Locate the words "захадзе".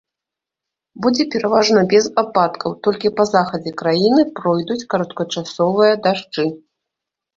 3.35-3.75